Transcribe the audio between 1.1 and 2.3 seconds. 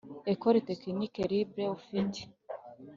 libre ufite